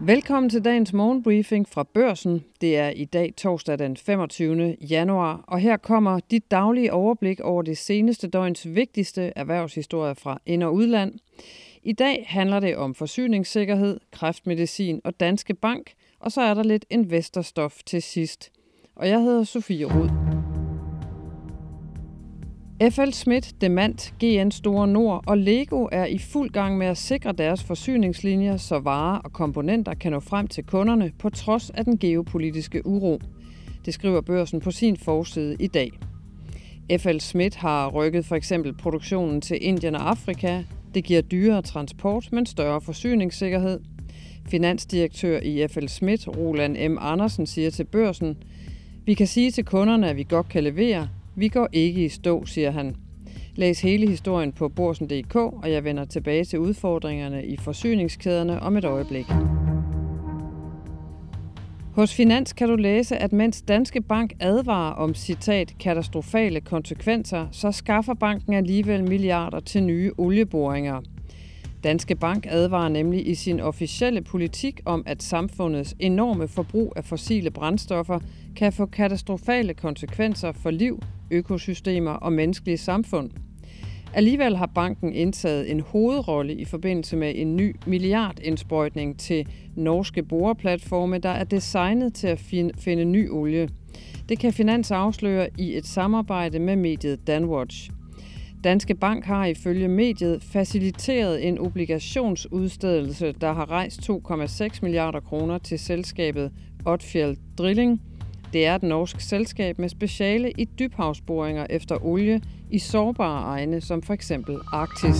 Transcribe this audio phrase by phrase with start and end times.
[0.00, 2.44] Velkommen til dagens morgenbriefing fra Børsen.
[2.60, 4.76] Det er i dag torsdag den 25.
[4.90, 10.62] januar, og her kommer dit daglige overblik over det seneste døgns vigtigste erhvervshistorier fra ind-
[10.62, 11.14] og udland.
[11.82, 16.84] I dag handler det om forsyningssikkerhed, kræftmedicin og Danske Bank, og så er der lidt
[16.90, 18.50] investorstof til sidst.
[18.96, 20.27] Og jeg hedder Sofie Rud.
[22.82, 27.32] FL Schmidt, Demant, GN Store Nord og Lego er i fuld gang med at sikre
[27.32, 31.98] deres forsyningslinjer, så varer og komponenter kan nå frem til kunderne på trods af den
[31.98, 33.20] geopolitiske uro.
[33.84, 35.90] Det skriver børsen på sin forside i dag.
[36.98, 40.62] FL Schmidt har rykket for eksempel produktionen til Indien og Afrika.
[40.94, 43.80] Det giver dyrere transport, men større forsyningssikkerhed.
[44.48, 46.98] Finansdirektør i FL Schmidt, Roland M.
[47.00, 48.36] Andersen, siger til børsen,
[49.06, 52.44] vi kan sige til kunderne, at vi godt kan levere, vi går ikke i stå,
[52.44, 52.96] siger han.
[53.54, 58.84] Læs hele historien på borsen.dk, og jeg vender tilbage til udfordringerne i forsyningskæderne om et
[58.84, 59.26] øjeblik.
[61.92, 67.72] Hos Finans kan du læse, at mens Danske Bank advarer om citat katastrofale konsekvenser, så
[67.72, 71.00] skaffer banken alligevel milliarder til nye olieboringer.
[71.84, 77.50] Danske Bank advarer nemlig i sin officielle politik om, at samfundets enorme forbrug af fossile
[77.50, 78.18] brændstoffer
[78.56, 83.30] kan få katastrofale konsekvenser for liv, økosystemer og menneskelige samfund.
[84.14, 91.18] Alligevel har banken indtaget en hovedrolle i forbindelse med en ny milliardindsprøjtning til norske boreplatforme,
[91.18, 92.40] der er designet til at
[92.78, 93.68] finde ny olie.
[94.28, 97.90] Det kan Finans afsløre i et samarbejde med mediet Danwatch.
[98.64, 105.78] Danske Bank har ifølge mediet faciliteret en obligationsudstedelse, der har rejst 2,6 milliarder kroner til
[105.78, 106.52] selskabet
[106.86, 108.00] Otfjell Drilling.
[108.52, 114.02] Det er et norsk selskab med speciale i dybhavsboringer efter olie i sårbare egne, som
[114.02, 115.16] for eksempel Arktis.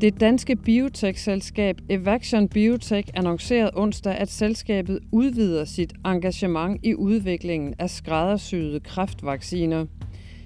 [0.00, 7.90] Det danske biotech-selskab Evaction Biotech annoncerede onsdag, at selskabet udvider sit engagement i udviklingen af
[7.90, 9.86] skræddersyede kræftvacciner–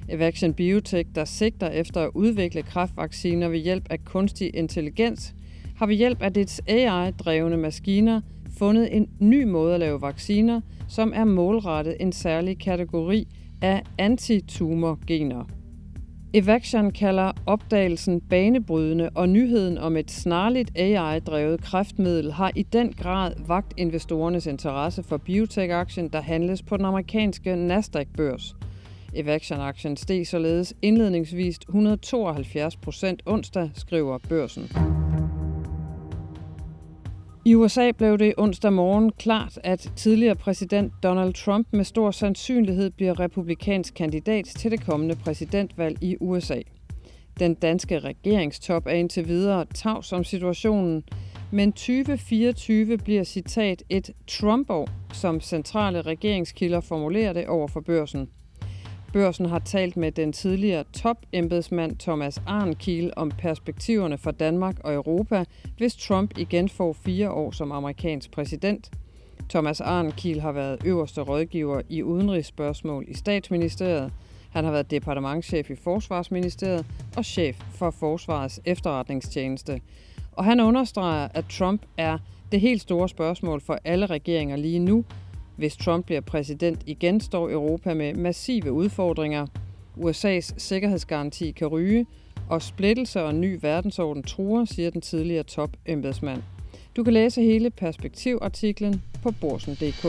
[0.09, 5.35] Evaction Biotech, der sigter efter at udvikle kræftvacciner ved hjælp af kunstig intelligens,
[5.77, 8.21] har ved hjælp af dets AI-drevne maskiner
[8.59, 13.29] fundet en ny måde at lave vacciner, som er målrettet en særlig kategori
[13.63, 15.45] af antitumorgener.
[16.35, 23.33] Evaction kalder opdagelsen banebrydende, og nyheden om et snarligt AI-drevet kræftmiddel har i den grad
[23.47, 28.55] vagt investorernes interesse for biotech-aktien, der handles på den amerikanske Nasdaq-børs–
[29.15, 34.71] Evaction-aktien steg således indledningsvis 172 procent onsdag, skriver børsen.
[37.47, 42.91] I USA blev det onsdag morgen klart, at tidligere præsident Donald Trump med stor sandsynlighed
[42.91, 46.61] bliver republikansk kandidat til det kommende præsidentvalg i USA.
[47.39, 51.05] Den danske regeringstop er indtil videre tavs om situationen,
[51.53, 58.29] men 2024 bliver citat et Trump-år, som centrale regeringskilder formulerer det over for børsen.
[59.15, 65.45] Børsen har talt med den tidligere topembedsmand Thomas Arnkiel om perspektiverne for Danmark og Europa,
[65.77, 68.91] hvis Trump igen får fire år som amerikansk præsident.
[69.49, 74.13] Thomas Arnkiel har været øverste rådgiver i udenrigsspørgsmål i statsministeriet.
[74.51, 76.87] Han har været departementschef i Forsvarsministeriet
[77.17, 79.81] og chef for Forsvarets efterretningstjeneste.
[80.33, 82.19] Og han understreger, at Trump er
[82.53, 85.05] det helt store spørgsmål for alle regeringer lige nu,
[85.57, 89.47] hvis Trump bliver præsident igen, står Europa med massive udfordringer.
[89.97, 92.07] USA's sikkerhedsgaranti kan ryge,
[92.49, 96.43] og splittelse og en ny verdensorden truer, siger den tidligere topembedsmand.
[96.97, 100.03] Du kan læse hele perspektivartiklen på borsen.dk.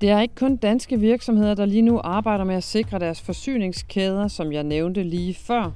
[0.00, 4.28] Det er ikke kun danske virksomheder, der lige nu arbejder med at sikre deres forsyningskæder,
[4.28, 5.72] som jeg nævnte lige før.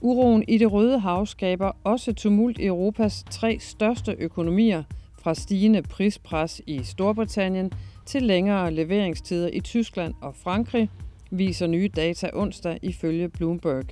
[0.00, 4.82] Uroen i det røde hav skaber også tumult i Europas tre største økonomier–
[5.28, 7.72] fra stigende prispres i Storbritannien
[8.06, 10.90] til længere leveringstider i Tyskland og Frankrig,
[11.30, 13.84] viser nye data onsdag ifølge Bloomberg.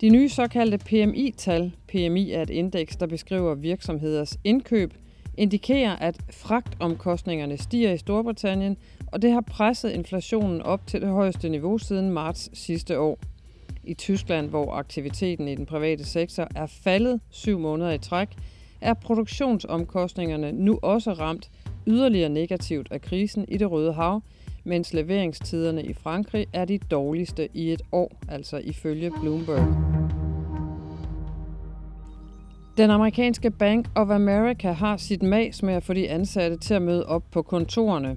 [0.00, 4.94] De nye såkaldte PMI-tal, PMI er et indeks, der beskriver virksomheders indkøb,
[5.36, 8.76] indikerer, at fragtomkostningerne stiger i Storbritannien,
[9.06, 13.18] og det har presset inflationen op til det højeste niveau siden marts sidste år.
[13.84, 18.28] I Tyskland, hvor aktiviteten i den private sektor er faldet syv måneder i træk,
[18.80, 21.50] er produktionsomkostningerne nu også ramt
[21.86, 24.22] yderligere negativt af krisen i det Røde Hav,
[24.64, 29.96] mens leveringstiderne i Frankrig er de dårligste i et år, altså ifølge Bloomberg.
[32.76, 36.82] Den amerikanske Bank of America har sit mas med at få de ansatte til at
[36.82, 38.16] møde op på kontorerne.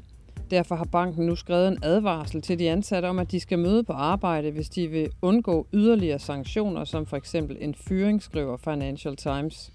[0.51, 3.83] Derfor har banken nu skrevet en advarsel til de ansatte om, at de skal møde
[3.83, 9.15] på arbejde, hvis de vil undgå yderligere sanktioner, som for eksempel en fyring, skriver Financial
[9.15, 9.71] Times.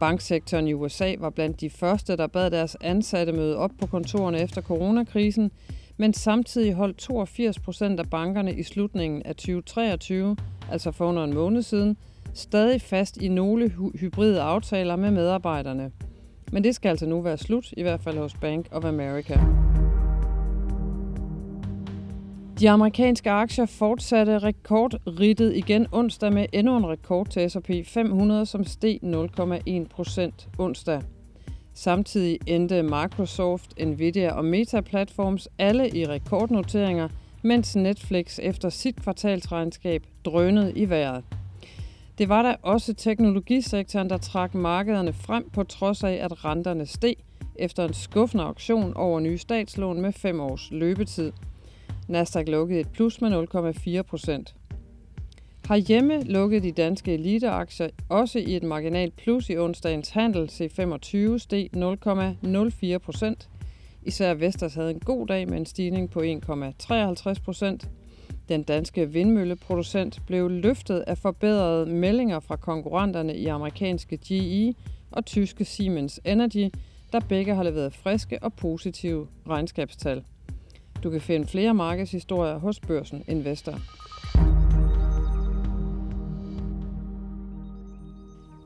[0.00, 4.40] Banksektoren i USA var blandt de første, der bad deres ansatte møde op på kontorerne
[4.40, 5.50] efter coronakrisen,
[5.96, 10.36] men samtidig holdt 82 procent af bankerne i slutningen af 2023,
[10.70, 11.96] altså for under en måned siden,
[12.34, 15.90] stadig fast i nogle hybride aftaler med medarbejderne.
[16.52, 19.40] Men det skal altså nu være slut, i hvert fald hos Bank of America.
[22.60, 28.64] De amerikanske aktier fortsatte rekordrittet igen onsdag med endnu en rekord til S&P 500, som
[28.64, 31.02] steg 0,1 procent onsdag.
[31.74, 37.08] Samtidig endte Microsoft, Nvidia og Meta Platforms alle i rekordnoteringer,
[37.42, 41.24] mens Netflix efter sit kvartalsregnskab drønede i vejret.
[42.18, 47.16] Det var da også teknologisektoren, der trak markederne frem på trods af, at renterne steg
[47.56, 51.32] efter en skuffende auktion over nye statslån med 5 års løbetid.
[52.08, 53.30] Nasdaq lukkede et plus med
[53.98, 54.54] 0,4 procent.
[55.68, 60.50] Herhjemme lukkede de danske eliteaktier også i et marginalt plus i onsdagens handel.
[60.52, 63.48] C25 steg 0,04 procent.
[64.02, 67.88] Især Vestas havde en god dag med en stigning på 1,53 procent.
[68.48, 74.74] Den danske vindmølleproducent blev løftet af forbedrede meldinger fra konkurrenterne i amerikanske GE
[75.10, 76.70] og tyske Siemens Energy,
[77.12, 80.22] der begge har leveret friske og positive regnskabstal.
[81.02, 83.78] Du kan finde flere markedshistorier hos Børsen Investor.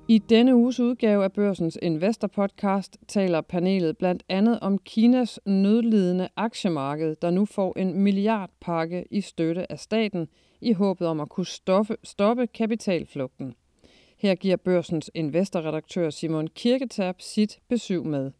[0.09, 6.29] I denne uges udgave af Børsens Investor Podcast taler panelet blandt andet om Kinas nødlidende
[6.37, 10.29] aktiemarked, der nu får en milliardpakke i støtte af staten
[10.61, 13.55] i håbet om at kunne stoppe, stoppe kapitalflugten.
[14.19, 18.31] Her giver Børsens investorredaktør Simon Kirketab sit besøg med.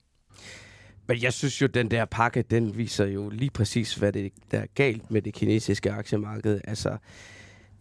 [1.07, 4.59] Men jeg synes jo, den der pakke, den viser jo lige præcis, hvad det der
[4.59, 6.61] er galt med det kinesiske aktiemarked.
[6.65, 6.97] Altså,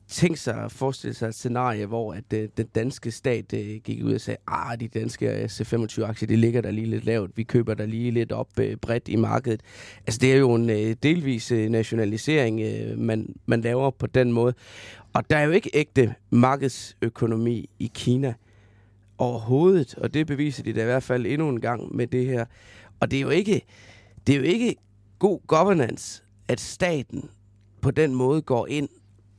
[0.07, 4.03] tænk sig at forestille sig et scenarie, hvor at, uh, den danske stat uh, gik
[4.03, 7.43] ud og sagde, ah, de danske øh, C25-aktier, de ligger der lige lidt lavt, vi
[7.43, 9.61] køber der lige lidt op uh, bredt i markedet.
[10.07, 14.31] Altså det er jo en uh, delvis uh, nationalisering, uh, man, man laver på den
[14.31, 14.53] måde.
[15.13, 18.33] Og der er jo ikke ægte markedsøkonomi i Kina
[19.17, 22.45] overhovedet, og det beviser de da i hvert fald endnu en gang med det her.
[23.01, 23.61] Og det er jo ikke,
[24.27, 24.75] det er jo ikke
[25.19, 27.29] god governance, at staten
[27.81, 28.89] på den måde går ind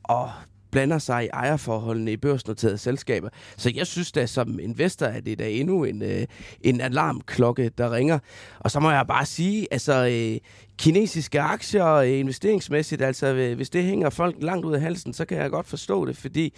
[0.03, 0.31] og
[0.71, 3.29] blander sig i ejerforholdene i børsnoterede selskaber.
[3.57, 6.27] Så jeg synes da som investor, at det er da endnu en, øh,
[6.61, 8.19] en alarmklokke, der ringer.
[8.59, 10.41] Og så må jeg bare sige, altså øh,
[10.79, 15.25] kinesiske aktier øh, investeringsmæssigt, altså øh, hvis det hænger folk langt ud af halsen, så
[15.25, 16.55] kan jeg godt forstå det, fordi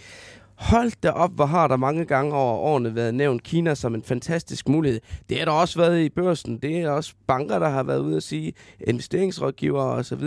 [0.55, 4.03] Hold da op, hvor har der mange gange over årene været nævnt Kina som en
[4.03, 5.01] fantastisk mulighed.
[5.29, 6.57] Det har der også været i børsen.
[6.57, 8.53] Det er også banker, der har været ude at sige,
[8.87, 10.21] investeringsrådgivere osv.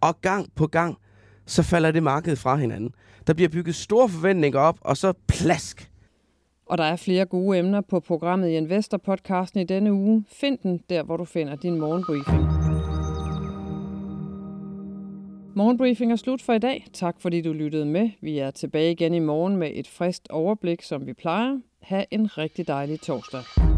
[0.00, 0.96] Og gang på gang,
[1.46, 2.90] så falder det marked fra hinanden.
[3.26, 5.90] Der bliver bygget store forventninger op, og så plask.
[6.66, 10.24] Og der er flere gode emner på programmet i Investor-podcasten i denne uge.
[10.32, 12.63] Find den der, hvor du finder din morgenbriefing.
[15.56, 16.86] Morgenbriefing er slut for i dag.
[16.92, 18.10] Tak fordi du lyttede med.
[18.20, 21.58] Vi er tilbage igen i morgen med et frist overblik, som vi plejer.
[21.82, 23.73] Ha' en rigtig dejlig torsdag.